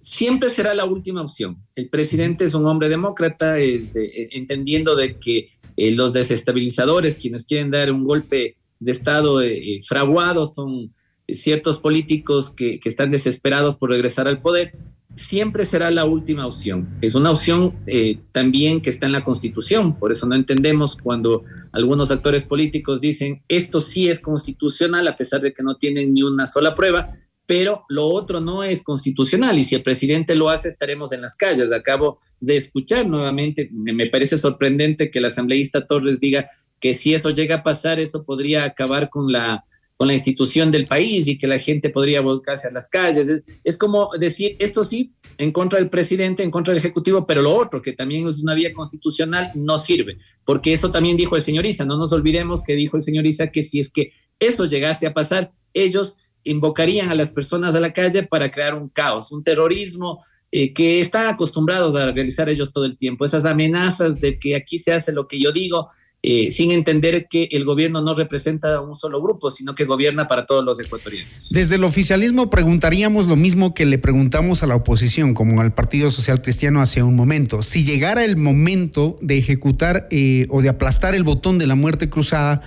Siempre 0.00 0.48
será 0.48 0.72
la 0.72 0.86
última 0.86 1.20
opción. 1.20 1.58
El 1.74 1.90
presidente 1.90 2.46
es 2.46 2.54
un 2.54 2.66
hombre 2.66 2.88
demócrata, 2.88 3.58
es, 3.58 3.94
eh, 3.96 4.30
entendiendo 4.32 4.96
de 4.96 5.18
que 5.18 5.50
eh, 5.76 5.90
los 5.90 6.14
desestabilizadores, 6.14 7.16
quienes 7.16 7.44
quieren 7.44 7.70
dar 7.70 7.92
un 7.92 8.04
golpe 8.04 8.56
de 8.80 8.92
Estado 8.92 9.40
eh, 9.40 9.56
eh, 9.56 9.80
fraguados, 9.86 10.54
son 10.54 10.92
ciertos 11.28 11.78
políticos 11.78 12.50
que, 12.50 12.80
están 12.84 13.10
desesperados 13.10 13.76
por 13.76 13.90
regresar 13.90 14.28
al 14.28 14.40
poder, 14.40 14.72
siempre 15.14 15.64
será 15.64 15.90
la 15.90 16.04
última 16.04 16.46
opción. 16.46 16.88
Es 17.00 17.14
una 17.14 17.30
opción 17.30 17.74
eh, 17.86 18.18
también 18.32 18.80
que 18.80 18.90
está 18.90 19.06
en 19.06 19.12
la 19.12 19.24
Constitución, 19.24 19.98
por 19.98 20.12
eso 20.12 20.26
no 20.26 20.34
entendemos 20.34 20.96
cuando 20.96 21.42
algunos 21.72 22.10
actores 22.10 22.44
políticos 22.44 23.00
dicen 23.00 23.42
esto 23.48 23.80
sí 23.80 24.08
es 24.08 24.20
constitucional 24.20 25.06
a 25.08 25.16
pesar 25.16 25.40
de 25.40 25.52
que 25.52 25.62
no 25.62 25.76
tienen 25.76 26.14
ni 26.14 26.22
una 26.22 26.46
sola 26.46 26.74
prueba, 26.74 27.10
pero 27.48 27.86
lo 27.88 28.04
otro 28.04 28.42
no 28.42 28.62
es 28.62 28.82
constitucional 28.82 29.58
y 29.58 29.64
si 29.64 29.74
el 29.74 29.82
presidente 29.82 30.34
lo 30.34 30.50
hace 30.50 30.68
estaremos 30.68 31.12
en 31.12 31.22
las 31.22 31.34
calles. 31.34 31.72
Acabo 31.72 32.18
de 32.40 32.58
escuchar 32.58 33.06
nuevamente, 33.06 33.70
me, 33.72 34.04
parece 34.04 34.36
sorprendente 34.36 35.10
que 35.10 35.18
el 35.18 35.24
asambleísta 35.24 35.86
Torres 35.86 36.20
diga 36.20 36.46
que 36.78 36.92
si 36.92 37.14
eso 37.14 37.30
llega 37.30 37.56
a 37.56 37.62
pasar, 37.62 38.00
eso 38.00 38.22
podría 38.22 38.64
acabar 38.64 39.08
con 39.08 39.32
la, 39.32 39.64
con 39.96 40.08
la 40.08 40.12
institución 40.12 40.70
del 40.70 40.84
país 40.84 41.26
y 41.26 41.38
que 41.38 41.46
la 41.46 41.58
gente 41.58 41.88
podría 41.88 42.20
volcarse 42.20 42.68
a 42.68 42.70
las 42.70 42.86
calles. 42.86 43.42
Es, 43.64 43.78
como 43.78 44.10
decir, 44.20 44.54
esto 44.58 44.84
sí, 44.84 45.14
en 45.38 45.50
contra 45.50 45.78
del 45.78 45.88
presidente, 45.88 46.42
en 46.42 46.50
contra 46.50 46.74
del 46.74 46.80
Ejecutivo, 46.80 47.26
pero 47.26 47.40
lo 47.40 47.56
otro, 47.56 47.80
que 47.80 47.94
también 47.94 48.28
es 48.28 48.42
una 48.42 48.52
vía 48.52 48.74
constitucional, 48.74 49.52
no 49.54 49.78
sirve, 49.78 50.18
porque 50.44 50.74
eso 50.74 50.90
también 50.90 51.16
dijo 51.16 51.34
el 51.34 51.40
señor 51.40 51.64
Isa. 51.64 51.86
No 51.86 51.96
nos 51.96 52.12
olvidemos 52.12 52.62
que 52.62 52.74
dijo 52.74 52.98
el 52.98 53.02
señor 53.02 53.24
Isa 53.24 53.50
que 53.50 53.62
si 53.62 53.80
es 53.80 53.90
que 53.90 54.12
eso 54.38 54.66
llegase 54.66 55.06
a 55.06 55.14
pasar, 55.14 55.50
ellos 55.72 56.16
invocarían 56.44 57.10
a 57.10 57.14
las 57.14 57.30
personas 57.30 57.74
a 57.74 57.80
la 57.80 57.92
calle 57.92 58.22
para 58.22 58.50
crear 58.50 58.74
un 58.74 58.88
caos, 58.88 59.32
un 59.32 59.42
terrorismo 59.44 60.18
eh, 60.50 60.72
que 60.72 61.00
están 61.00 61.26
acostumbrados 61.26 61.94
a 61.94 62.10
realizar 62.10 62.48
ellos 62.48 62.72
todo 62.72 62.84
el 62.84 62.96
tiempo. 62.96 63.24
Esas 63.24 63.44
amenazas 63.44 64.20
de 64.20 64.38
que 64.38 64.56
aquí 64.56 64.78
se 64.78 64.92
hace 64.92 65.12
lo 65.12 65.28
que 65.28 65.38
yo 65.38 65.52
digo, 65.52 65.88
eh, 66.20 66.50
sin 66.50 66.72
entender 66.72 67.28
que 67.30 67.48
el 67.52 67.64
gobierno 67.64 68.02
no 68.02 68.12
representa 68.12 68.74
a 68.74 68.80
un 68.80 68.96
solo 68.96 69.22
grupo, 69.22 69.52
sino 69.52 69.76
que 69.76 69.84
gobierna 69.84 70.26
para 70.26 70.46
todos 70.46 70.64
los 70.64 70.80
ecuatorianos. 70.80 71.50
Desde 71.50 71.76
el 71.76 71.84
oficialismo 71.84 72.50
preguntaríamos 72.50 73.28
lo 73.28 73.36
mismo 73.36 73.72
que 73.72 73.86
le 73.86 73.98
preguntamos 73.98 74.64
a 74.64 74.66
la 74.66 74.74
oposición, 74.74 75.32
como 75.32 75.60
al 75.60 75.74
Partido 75.74 76.10
Social 76.10 76.42
Cristiano 76.42 76.82
hace 76.82 77.04
un 77.04 77.14
momento. 77.14 77.62
Si 77.62 77.84
llegara 77.84 78.24
el 78.24 78.36
momento 78.36 79.16
de 79.20 79.38
ejecutar 79.38 80.08
eh, 80.10 80.46
o 80.50 80.60
de 80.60 80.70
aplastar 80.70 81.14
el 81.14 81.22
botón 81.22 81.56
de 81.58 81.68
la 81.68 81.76
muerte 81.76 82.08
cruzada, 82.08 82.62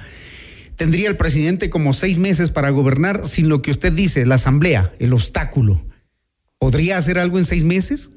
tendría 0.81 1.09
el 1.09 1.15
presidente 1.15 1.69
como 1.69 1.93
seis 1.93 2.17
meses 2.17 2.49
para 2.49 2.71
gobernar 2.71 3.27
sin 3.27 3.49
lo 3.49 3.61
que 3.61 3.69
usted 3.69 3.93
dice, 3.93 4.25
la 4.25 4.35
asamblea, 4.35 4.95
el 4.97 5.13
obstáculo. 5.13 5.85
¿Podría 6.57 6.97
hacer 6.97 7.19
algo 7.19 7.37
en 7.37 7.45
seis 7.45 7.63
meses? 7.63 8.09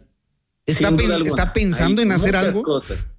¿Está, 0.64 1.52
pensando 1.52 2.00
en 2.00 2.10
hacer 2.10 2.36
algo? 2.36 2.62
Cosas 2.62 3.14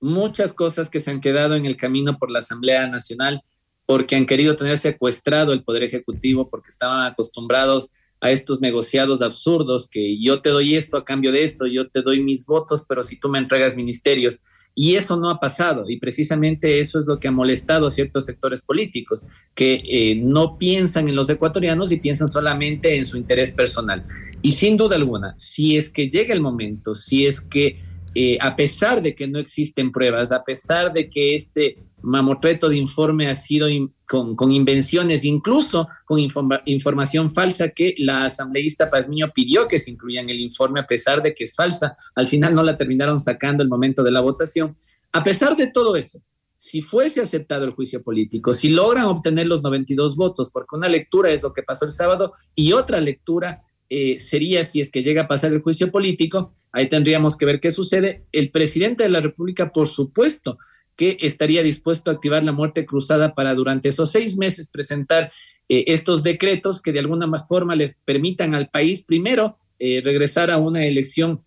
muchas 0.00 0.54
cosas 0.54 0.88
que 0.88 1.00
se 1.00 1.10
han 1.10 1.20
quedado 1.20 1.56
en 1.56 1.66
el 1.66 1.76
camino 1.76 2.18
por 2.18 2.30
la 2.30 2.38
Asamblea 2.38 2.86
Nacional, 2.86 3.42
porque 3.84 4.16
han 4.16 4.24
querido 4.24 4.56
tener 4.56 4.78
secuestrado 4.78 5.52
el 5.52 5.62
Poder 5.62 5.82
Ejecutivo, 5.82 6.48
porque 6.48 6.70
estaban 6.70 7.04
acostumbrados 7.04 7.90
a 8.22 8.30
estos 8.30 8.60
negociados 8.60 9.20
absurdos, 9.20 9.88
que 9.90 10.18
yo 10.22 10.40
te 10.40 10.48
doy 10.48 10.74
esto 10.74 10.96
a 10.96 11.04
cambio 11.04 11.32
de 11.32 11.44
esto, 11.44 11.66
yo 11.66 11.90
te 11.90 12.00
doy 12.00 12.22
mis 12.22 12.46
votos, 12.46 12.86
pero 12.88 13.02
si 13.02 13.20
tú 13.20 13.28
me 13.28 13.38
entregas 13.38 13.76
ministerios. 13.76 14.40
Y 14.78 14.96
eso 14.96 15.16
no 15.16 15.30
ha 15.30 15.40
pasado, 15.40 15.86
y 15.88 15.98
precisamente 15.98 16.80
eso 16.80 16.98
es 16.98 17.06
lo 17.06 17.18
que 17.18 17.28
ha 17.28 17.32
molestado 17.32 17.86
a 17.86 17.90
ciertos 17.90 18.26
sectores 18.26 18.60
políticos, 18.60 19.26
que 19.54 19.82
eh, 19.88 20.16
no 20.16 20.58
piensan 20.58 21.08
en 21.08 21.16
los 21.16 21.30
ecuatorianos 21.30 21.90
y 21.92 21.96
piensan 21.96 22.28
solamente 22.28 22.94
en 22.94 23.06
su 23.06 23.16
interés 23.16 23.52
personal. 23.52 24.02
Y 24.42 24.52
sin 24.52 24.76
duda 24.76 24.96
alguna, 24.96 25.32
si 25.38 25.78
es 25.78 25.88
que 25.88 26.10
llega 26.10 26.34
el 26.34 26.42
momento, 26.42 26.94
si 26.94 27.24
es 27.24 27.40
que 27.40 27.78
eh, 28.14 28.36
a 28.38 28.54
pesar 28.54 29.00
de 29.00 29.14
que 29.14 29.26
no 29.26 29.38
existen 29.38 29.90
pruebas, 29.90 30.30
a 30.30 30.44
pesar 30.44 30.92
de 30.92 31.08
que 31.08 31.34
este 31.34 31.78
mamotreto 32.06 32.68
de 32.68 32.76
informe 32.76 33.28
ha 33.28 33.34
sido 33.34 33.66
con, 34.06 34.52
invenciones, 34.52 35.24
incluso 35.24 35.88
con 36.04 36.20
información 36.20 37.32
falsa 37.34 37.70
que 37.70 37.96
la 37.98 38.26
asambleísta 38.26 38.88
Pazmiño 38.88 39.32
pidió 39.34 39.66
que 39.66 39.80
se 39.80 39.90
incluya 39.90 40.20
en 40.20 40.30
el 40.30 40.38
informe, 40.38 40.78
a 40.78 40.86
pesar 40.86 41.20
de 41.20 41.34
que 41.34 41.44
es 41.44 41.56
falsa. 41.56 41.96
Al 42.14 42.28
final 42.28 42.54
no 42.54 42.62
la 42.62 42.76
terminaron 42.76 43.18
sacando 43.18 43.64
el 43.64 43.68
momento 43.68 44.04
de 44.04 44.12
la 44.12 44.20
votación. 44.20 44.76
A 45.12 45.24
pesar 45.24 45.56
de 45.56 45.66
todo 45.66 45.96
eso, 45.96 46.22
si 46.54 46.80
fuese 46.80 47.20
aceptado 47.20 47.64
el 47.64 47.72
juicio 47.72 48.02
político, 48.04 48.52
si 48.52 48.68
logran 48.68 49.06
obtener 49.06 49.48
los 49.48 49.64
92 49.64 50.14
votos, 50.14 50.50
porque 50.52 50.76
una 50.76 50.88
lectura 50.88 51.30
es 51.30 51.42
lo 51.42 51.52
que 51.52 51.64
pasó 51.64 51.84
el 51.84 51.90
sábado 51.90 52.32
y 52.54 52.72
otra 52.72 53.00
lectura 53.00 53.64
eh, 53.88 54.20
sería 54.20 54.62
si 54.62 54.80
es 54.80 54.92
que 54.92 55.02
llega 55.02 55.22
a 55.22 55.28
pasar 55.28 55.52
el 55.52 55.60
juicio 55.60 55.90
político, 55.90 56.52
ahí 56.70 56.88
tendríamos 56.88 57.36
que 57.36 57.46
ver 57.46 57.58
qué 57.58 57.72
sucede. 57.72 58.26
El 58.30 58.52
presidente 58.52 59.02
de 59.02 59.10
la 59.10 59.20
República, 59.20 59.72
por 59.72 59.88
supuesto, 59.88 60.58
que 60.96 61.18
estaría 61.20 61.62
dispuesto 61.62 62.10
a 62.10 62.14
activar 62.14 62.42
la 62.42 62.52
muerte 62.52 62.86
cruzada 62.86 63.34
para 63.34 63.54
durante 63.54 63.88
esos 63.90 64.10
seis 64.10 64.36
meses 64.36 64.68
presentar 64.68 65.30
eh, 65.68 65.84
estos 65.88 66.22
decretos 66.22 66.80
que 66.80 66.92
de 66.92 67.00
alguna 67.00 67.28
forma 67.44 67.76
le 67.76 67.96
permitan 68.04 68.54
al 68.54 68.70
país, 68.70 69.04
primero, 69.04 69.58
eh, 69.78 70.00
regresar 70.02 70.50
a 70.50 70.56
una 70.56 70.84
elección 70.84 71.44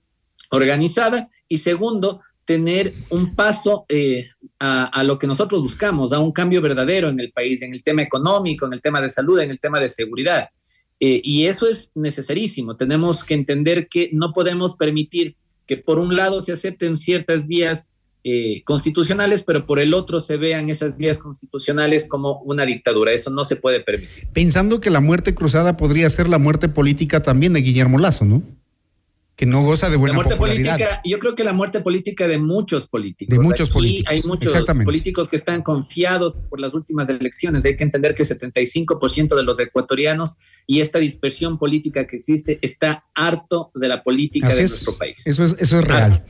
organizada 0.51 1.29
y 1.47 1.57
segundo, 1.57 2.21
tener 2.45 2.93
un 3.09 3.35
paso 3.35 3.85
a, 4.59 4.85
a, 4.85 5.03
lo 5.03 5.19
que 5.19 5.27
nosotros 5.27 5.61
buscamos, 5.61 6.13
a 6.13 6.19
un 6.19 6.31
cambio 6.31 6.61
verdadero 6.61 7.07
en 7.07 7.19
el 7.19 7.31
país, 7.31 7.61
en 7.61 7.73
el 7.73 7.83
tema 7.83 8.01
económico, 8.01 8.65
en 8.65 8.73
el 8.73 8.81
tema 8.81 9.01
de 9.01 9.09
salud, 9.09 9.39
en 9.39 9.51
el 9.51 9.59
tema 9.59 9.79
de 9.79 9.87
seguridad. 9.87 10.49
Eh, 10.99 11.21
y 11.23 11.45
eso 11.45 11.67
es 11.67 11.91
necesarísimo. 11.95 12.75
Tenemos 12.75 13.23
que 13.23 13.33
entender 13.33 13.87
que 13.87 14.09
no 14.11 14.33
podemos 14.33 14.75
permitir 14.75 15.37
que 15.65 15.77
por 15.77 15.99
un 15.99 16.15
lado 16.15 16.41
se 16.41 16.51
acepten 16.51 16.97
ciertas 16.97 17.47
vías 17.47 17.87
eh, 18.23 18.63
constitucionales, 18.65 19.43
pero 19.43 19.65
por 19.65 19.79
el 19.79 19.93
otro 19.93 20.19
se 20.19 20.37
vean 20.37 20.69
esas 20.69 20.97
vías 20.97 21.17
constitucionales 21.17 22.07
como 22.07 22.41
una 22.41 22.65
dictadura. 22.65 23.11
Eso 23.11 23.29
no 23.29 23.45
se 23.45 23.55
puede 23.55 23.79
permitir. 23.79 24.27
Pensando 24.33 24.81
que 24.81 24.89
la 24.89 24.99
muerte 24.99 25.33
cruzada 25.33 25.77
podría 25.77 26.09
ser 26.09 26.27
la 26.27 26.37
muerte 26.37 26.67
política 26.67 27.23
también 27.23 27.53
de 27.53 27.61
Guillermo 27.61 27.97
Lazo, 27.97 28.25
¿no? 28.25 28.43
Que 29.39 29.45
no 29.45 29.63
goza 29.63 29.89
de 29.89 29.95
buena 29.95 30.11
la 30.11 30.15
muerte 30.17 30.35
popularidad. 30.35 30.73
política, 30.73 31.01
yo 31.05 31.17
creo 31.17 31.33
que 31.33 31.45
la 31.45 31.53
muerte 31.53 31.79
política 31.79 32.27
de 32.27 32.39
muchos 32.39 32.87
políticos. 32.87 33.31
De 33.31 33.41
muchos 33.41 33.69
políticos. 33.69 34.11
Hay 34.11 34.21
muchos 34.23 34.53
políticos 34.83 35.29
que 35.29 35.37
están 35.37 35.61
confiados 35.61 36.35
por 36.49 36.59
las 36.59 36.73
últimas 36.73 37.07
elecciones. 37.07 37.63
Hay 37.63 37.77
que 37.77 37.85
entender 37.85 38.15
que 38.15 38.23
el 38.23 38.27
75% 38.27 39.37
de 39.37 39.43
los 39.43 39.57
ecuatorianos 39.61 40.35
y 40.67 40.81
esta 40.81 40.99
dispersión 40.99 41.57
política 41.57 42.05
que 42.05 42.17
existe 42.17 42.59
está 42.61 43.05
harto 43.15 43.71
de 43.75 43.87
la 43.87 44.03
política 44.03 44.49
de 44.49 44.59
nuestro 44.59 44.97
país. 44.97 45.25
Eso 45.25 45.45
es, 45.45 45.55
eso 45.57 45.79
es 45.79 45.85
real. 45.85 46.25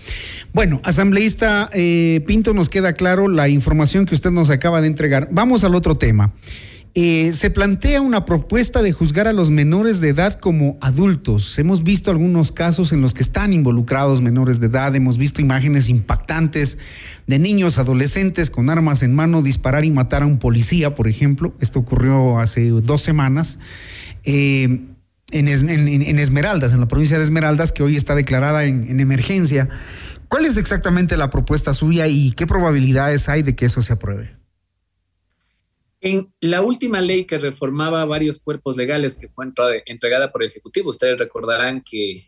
Bueno, 0.53 0.79
asambleísta 0.83 1.67
eh, 1.73 2.21
Pinto, 2.27 2.53
nos 2.53 2.69
queda 2.69 2.93
claro 2.93 3.27
la 3.27 3.49
información 3.49 4.05
que 4.05 4.13
usted 4.13 4.29
nos 4.29 4.51
acaba 4.51 4.81
de 4.81 4.87
entregar. 4.87 5.29
Vamos 5.31 5.63
al 5.63 5.73
otro 5.73 5.97
tema. 5.97 6.35
Eh, 6.95 7.33
se 7.33 7.51
plantea 7.51 8.01
una 8.01 8.25
propuesta 8.25 8.81
de 8.81 8.91
juzgar 8.91 9.27
a 9.27 9.33
los 9.33 9.51
menores 9.51 10.01
de 10.01 10.09
edad 10.09 10.39
como 10.39 10.77
adultos. 10.81 11.57
Hemos 11.59 11.83
visto 11.83 12.09
algunos 12.09 12.51
casos 12.51 12.91
en 12.91 13.01
los 13.01 13.13
que 13.13 13.21
están 13.21 13.53
involucrados 13.53 14.21
menores 14.21 14.59
de 14.59 14.67
edad, 14.67 14.95
hemos 14.95 15.17
visto 15.17 15.39
imágenes 15.39 15.89
impactantes 15.89 16.77
de 17.27 17.39
niños, 17.39 17.77
adolescentes 17.77 18.49
con 18.49 18.69
armas 18.69 19.03
en 19.03 19.13
mano 19.13 19.41
disparar 19.41 19.85
y 19.85 19.91
matar 19.91 20.23
a 20.23 20.25
un 20.25 20.39
policía, 20.39 20.95
por 20.95 21.07
ejemplo. 21.07 21.53
Esto 21.59 21.79
ocurrió 21.79 22.39
hace 22.39 22.69
dos 22.69 23.01
semanas. 23.01 23.59
Eh, 24.23 24.87
en, 25.31 25.47
Esmeraldas, 26.19 26.73
en 26.73 26.79
la 26.79 26.87
provincia 26.87 27.19
de 27.19 27.23
Esmeraldas, 27.23 27.71
que 27.71 27.83
hoy 27.83 27.95
está 27.95 28.15
declarada 28.15 28.65
en 28.65 28.99
emergencia. 28.99 29.69
¿Cuál 30.29 30.45
es 30.45 30.57
exactamente 30.57 31.17
la 31.17 31.31
propuesta 31.31 31.73
suya 31.73 32.07
y 32.07 32.31
qué 32.33 32.45
probabilidades 32.45 33.29
hay 33.29 33.41
de 33.41 33.55
que 33.55 33.65
eso 33.65 33.81
se 33.81 33.93
apruebe? 33.93 34.38
En 36.01 36.33
la 36.39 36.61
última 36.61 37.01
ley 37.01 37.25
que 37.25 37.37
reformaba 37.37 38.05
varios 38.05 38.39
cuerpos 38.39 38.77
legales 38.77 39.15
que 39.15 39.27
fue 39.27 39.45
entregada 39.85 40.31
por 40.31 40.41
el 40.41 40.49
Ejecutivo, 40.49 40.89
ustedes 40.89 41.17
recordarán 41.17 41.83
que, 41.83 42.25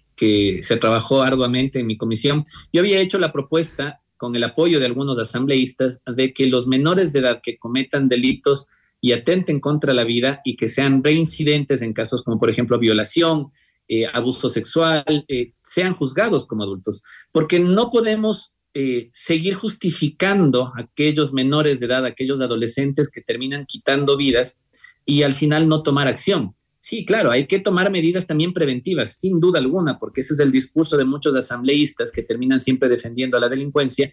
se 0.61 0.77
trabajó 0.77 1.23
arduamente 1.23 1.79
en 1.79 1.87
mi 1.87 1.97
comisión, 1.97 2.43
yo 2.71 2.81
había 2.81 2.99
hecho 2.99 3.17
la 3.17 3.33
propuesta 3.33 4.01
con 4.17 4.35
el 4.35 4.43
apoyo 4.43 4.79
de 4.79 4.85
algunos 4.85 5.17
asambleístas 5.17 5.99
de 6.05 6.31
que 6.31 6.45
los 6.45 6.67
menores 6.67 7.11
de 7.11 7.19
edad 7.19 7.39
que 7.41 7.57
cometan 7.57 8.07
delitos 8.07 8.67
y 8.99 9.13
atenten 9.13 9.59
contra 9.59 9.95
la 9.95 10.03
vida 10.03 10.41
y 10.45 10.57
que 10.57 10.67
sean 10.67 11.03
reincidentes 11.03 11.81
en 11.81 11.93
casos 11.93 12.21
como 12.21 12.37
por 12.37 12.51
ejemplo 12.51 12.77
violación, 12.77 13.47
eh, 13.87 14.05
abuso 14.13 14.47
sexual, 14.47 15.25
eh, 15.27 15.53
sean 15.63 15.95
juzgados 15.95 16.45
como 16.45 16.61
adultos, 16.61 17.01
porque 17.31 17.59
no 17.59 17.89
podemos 17.89 18.53
eh, 18.73 19.09
seguir 19.11 19.55
justificando 19.55 20.67
a 20.67 20.81
aquellos 20.81 21.33
menores 21.33 21.79
de 21.79 21.87
edad, 21.87 22.05
aquellos 22.05 22.39
adolescentes 22.39 23.09
que 23.09 23.19
terminan 23.21 23.65
quitando 23.65 24.15
vidas 24.15 24.57
y 25.05 25.23
al 25.23 25.33
final 25.33 25.67
no 25.67 25.83
tomar 25.83 26.07
acción. 26.07 26.55
Sí, 26.79 27.05
claro, 27.05 27.31
hay 27.31 27.47
que 27.47 27.59
tomar 27.59 27.91
medidas 27.91 28.25
también 28.25 28.53
preventivas, 28.53 29.17
sin 29.17 29.39
duda 29.39 29.59
alguna, 29.59 29.99
porque 29.99 30.21
ese 30.21 30.33
es 30.33 30.39
el 30.39 30.51
discurso 30.51 30.97
de 30.97 31.05
muchos 31.05 31.35
asambleístas 31.35 32.11
que 32.11 32.23
terminan 32.23 32.59
siempre 32.59 32.89
defendiendo 32.89 33.37
a 33.37 33.39
la 33.39 33.49
delincuencia. 33.49 34.11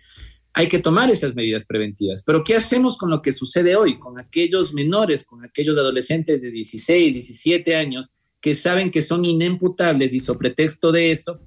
Hay 0.52 0.68
que 0.68 0.78
tomar 0.78 1.08
estas 1.08 1.34
medidas 1.34 1.64
preventivas. 1.64 2.22
Pero 2.26 2.42
¿qué 2.42 2.56
hacemos 2.56 2.98
con 2.98 3.10
lo 3.10 3.22
que 3.22 3.32
sucede 3.32 3.76
hoy, 3.76 3.98
con 3.98 4.18
aquellos 4.18 4.74
menores, 4.74 5.24
con 5.24 5.44
aquellos 5.44 5.78
adolescentes 5.78 6.42
de 6.42 6.50
16, 6.50 7.14
17 7.14 7.76
años 7.76 8.12
que 8.40 8.54
saben 8.54 8.90
que 8.90 9.02
son 9.02 9.24
inimputables 9.24 10.12
y 10.12 10.18
sobre 10.18 10.50
pretexto 10.50 10.92
de 10.92 11.12
eso 11.12 11.40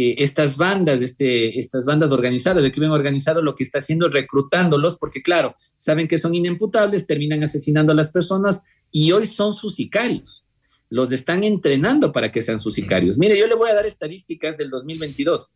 eh, 0.00 0.22
estas 0.22 0.56
bandas, 0.56 1.02
este, 1.02 1.58
estas 1.58 1.84
bandas 1.84 2.12
organizadas, 2.12 2.62
de 2.62 2.70
crimen 2.70 2.92
organizado, 2.92 3.42
lo 3.42 3.56
que 3.56 3.64
está 3.64 3.78
haciendo 3.78 4.06
es 4.06 4.12
reclutándolos, 4.12 4.96
porque 4.96 5.22
claro, 5.22 5.56
saben 5.74 6.06
que 6.06 6.18
son 6.18 6.36
inimputables, 6.36 7.04
terminan 7.04 7.42
asesinando 7.42 7.90
a 7.90 7.96
las 7.96 8.12
personas 8.12 8.62
y 8.92 9.10
hoy 9.10 9.26
son 9.26 9.52
sus 9.52 9.74
sicarios. 9.74 10.44
Los 10.88 11.10
están 11.10 11.42
entrenando 11.42 12.12
para 12.12 12.30
que 12.30 12.42
sean 12.42 12.60
sus 12.60 12.74
sicarios. 12.74 13.18
Mire, 13.18 13.36
yo 13.36 13.48
le 13.48 13.56
voy 13.56 13.70
a 13.70 13.74
dar 13.74 13.86
estadísticas 13.86 14.56
del 14.56 14.70
2022. 14.70 15.50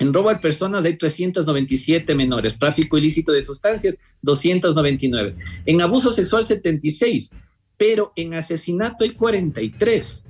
En 0.00 0.12
robo 0.12 0.36
personas 0.40 0.84
hay 0.84 0.98
397 0.98 2.12
menores, 2.16 2.58
tráfico 2.58 2.98
ilícito 2.98 3.30
de 3.30 3.40
sustancias 3.40 3.98
299, 4.20 5.36
en 5.64 5.80
abuso 5.80 6.12
sexual 6.12 6.44
76, 6.44 7.30
pero 7.76 8.12
en 8.16 8.34
asesinato 8.34 9.04
hay 9.04 9.10
43. 9.10 10.24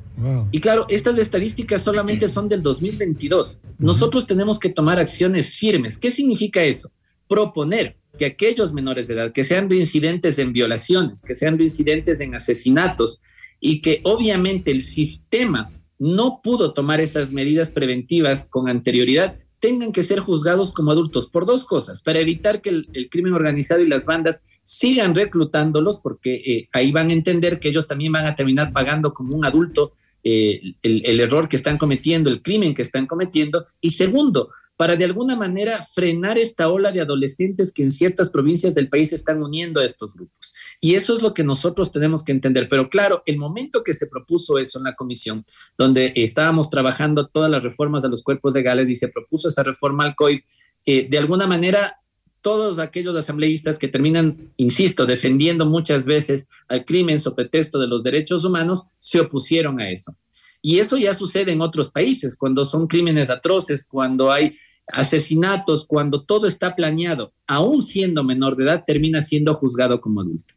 Y 0.50 0.60
claro, 0.60 0.86
estas 0.88 1.18
estadísticas 1.18 1.82
solamente 1.82 2.28
son 2.28 2.48
del 2.48 2.62
2022. 2.62 3.58
Nosotros 3.78 4.26
tenemos 4.26 4.58
que 4.58 4.70
tomar 4.70 4.98
acciones 4.98 5.54
firmes. 5.54 5.98
¿Qué 5.98 6.10
significa 6.10 6.62
eso? 6.62 6.90
Proponer 7.28 7.96
que 8.16 8.26
aquellos 8.26 8.72
menores 8.72 9.08
de 9.08 9.14
edad 9.14 9.32
que 9.32 9.44
sean 9.44 9.68
reincidentes 9.68 10.38
en 10.38 10.52
violaciones, 10.52 11.22
que 11.22 11.34
sean 11.34 11.58
reincidentes 11.58 12.20
en 12.20 12.34
asesinatos 12.34 13.20
y 13.60 13.82
que 13.82 14.00
obviamente 14.04 14.70
el 14.70 14.82
sistema 14.82 15.70
no 15.98 16.40
pudo 16.42 16.72
tomar 16.72 17.00
esas 17.00 17.32
medidas 17.32 17.70
preventivas 17.70 18.46
con 18.50 18.68
anterioridad, 18.68 19.36
tengan 19.60 19.92
que 19.92 20.02
ser 20.02 20.20
juzgados 20.20 20.72
como 20.72 20.90
adultos 20.90 21.28
por 21.28 21.46
dos 21.46 21.64
cosas, 21.64 22.02
para 22.02 22.20
evitar 22.20 22.60
que 22.60 22.70
el, 22.70 23.08
crimen 23.10 23.32
organizado 23.32 23.80
y 23.80 23.88
las 23.88 24.04
bandas 24.04 24.42
sigan 24.62 25.14
reclutándolos, 25.14 25.98
porque 25.98 26.34
eh, 26.34 26.68
ahí 26.72 26.92
van 26.92 27.10
a 27.10 27.14
entender 27.14 27.58
que 27.58 27.68
ellos 27.68 27.86
también 27.86 28.12
van 28.12 28.26
a 28.26 28.34
terminar 28.34 28.72
pagando 28.72 29.14
como 29.14 29.34
un 29.34 29.44
adulto 29.44 29.92
eh, 30.28 30.74
el, 30.82 31.20
error 31.20 31.48
que 31.48 31.54
están 31.54 31.78
cometiendo, 31.78 32.28
el 32.28 32.42
crimen 32.42 32.74
que 32.74 32.82
están 32.82 33.06
cometiendo. 33.06 33.64
Y 33.80 33.90
segundo, 33.90 34.50
para 34.76 34.96
de 34.96 35.04
alguna 35.04 35.36
manera 35.36 35.86
frenar 35.94 36.36
esta 36.36 36.68
ola 36.68 36.90
de 36.90 37.00
adolescentes 37.00 37.72
que 37.72 37.84
en 37.84 37.92
ciertas 37.92 38.30
provincias 38.30 38.74
del 38.74 38.88
país 38.88 39.12
están 39.12 39.40
uniendo 39.40 39.78
a 39.78 39.84
estos 39.84 40.14
grupos. 40.14 40.52
Y 40.80 40.96
eso 40.96 41.14
es 41.14 41.22
lo 41.22 41.32
que 41.32 41.44
nosotros 41.44 41.92
tenemos 41.92 42.24
que 42.24 42.32
entender. 42.32 42.68
Pero 42.68 42.88
claro, 42.88 43.22
el 43.24 43.38
momento 43.38 43.84
que 43.84 43.92
se 43.92 44.08
propuso 44.08 44.58
eso 44.58 44.78
en 44.78 44.86
la 44.86 44.96
comisión, 44.96 45.44
donde 45.78 46.12
estábamos 46.16 46.70
trabajando 46.70 47.28
todas 47.28 47.48
las 47.48 47.62
reformas 47.62 48.02
de 48.02 48.08
los 48.08 48.24
cuerpos 48.24 48.52
legales 48.52 48.90
y 48.90 48.96
se 48.96 49.06
propuso 49.06 49.46
esa 49.46 49.62
reforma 49.62 50.02
al 50.02 50.16
COIP, 50.16 50.44
eh, 50.86 51.06
de 51.08 51.18
alguna 51.18 51.46
manera 51.46 52.00
todos 52.46 52.78
aquellos 52.78 53.16
asambleístas 53.16 53.76
que 53.76 53.88
terminan, 53.88 54.52
insisto, 54.56 55.04
defendiendo 55.04 55.66
muchas 55.66 56.06
veces 56.06 56.46
al 56.68 56.84
crimen 56.84 57.18
sobre 57.18 57.48
pretexto 57.48 57.80
de 57.80 57.88
los 57.88 58.04
derechos 58.04 58.44
humanos, 58.44 58.84
se 58.98 59.18
opusieron 59.18 59.80
a 59.80 59.90
eso. 59.90 60.16
Y 60.62 60.78
eso 60.78 60.96
ya 60.96 61.12
sucede 61.12 61.50
en 61.50 61.60
otros 61.60 61.90
países, 61.90 62.36
cuando 62.36 62.64
son 62.64 62.86
crímenes 62.86 63.30
atroces, 63.30 63.84
cuando 63.84 64.30
hay 64.30 64.56
asesinatos, 64.86 65.88
cuando 65.88 66.22
todo 66.22 66.46
está 66.46 66.76
planeado, 66.76 67.32
aún 67.48 67.82
siendo 67.82 68.22
menor 68.22 68.54
de 68.54 68.62
edad, 68.62 68.84
termina 68.86 69.22
siendo 69.22 69.52
juzgado 69.52 70.00
como 70.00 70.20
adulto. 70.20 70.54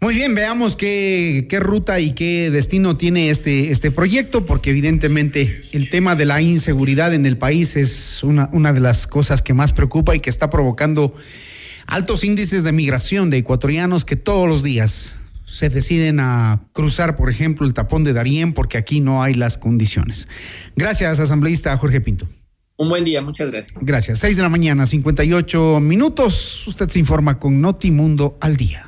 Muy 0.00 0.14
bien, 0.14 0.32
veamos 0.34 0.76
qué, 0.76 1.46
qué, 1.48 1.58
ruta 1.58 1.98
y 1.98 2.12
qué 2.12 2.50
destino 2.50 2.96
tiene 2.96 3.30
este, 3.30 3.72
este 3.72 3.90
proyecto, 3.90 4.46
porque 4.46 4.70
evidentemente 4.70 5.60
el 5.72 5.90
tema 5.90 6.14
de 6.14 6.24
la 6.24 6.40
inseguridad 6.40 7.12
en 7.12 7.26
el 7.26 7.36
país 7.36 7.74
es 7.74 8.22
una, 8.22 8.48
una 8.52 8.72
de 8.72 8.78
las 8.78 9.08
cosas 9.08 9.42
que 9.42 9.54
más 9.54 9.72
preocupa 9.72 10.14
y 10.14 10.20
que 10.20 10.30
está 10.30 10.50
provocando 10.50 11.14
altos 11.86 12.22
índices 12.22 12.62
de 12.62 12.70
migración 12.70 13.28
de 13.28 13.38
ecuatorianos 13.38 14.04
que 14.04 14.14
todos 14.14 14.48
los 14.48 14.62
días 14.62 15.16
se 15.46 15.68
deciden 15.68 16.20
a 16.20 16.62
cruzar, 16.72 17.16
por 17.16 17.28
ejemplo, 17.28 17.66
el 17.66 17.74
tapón 17.74 18.04
de 18.04 18.12
Darién 18.12 18.52
porque 18.52 18.78
aquí 18.78 19.00
no 19.00 19.24
hay 19.24 19.34
las 19.34 19.58
condiciones. 19.58 20.28
Gracias, 20.76 21.18
asambleísta 21.18 21.76
Jorge 21.76 22.00
Pinto. 22.00 22.28
Un 22.76 22.88
buen 22.88 23.04
día, 23.04 23.20
muchas 23.20 23.50
gracias. 23.50 23.84
Gracias. 23.84 24.18
Seis 24.20 24.36
de 24.36 24.42
la 24.42 24.48
mañana, 24.48 24.86
58 24.86 25.80
minutos. 25.80 26.68
Usted 26.68 26.88
se 26.88 27.00
informa 27.00 27.40
con 27.40 27.60
Notimundo 27.60 28.38
al 28.40 28.56
día. 28.56 28.87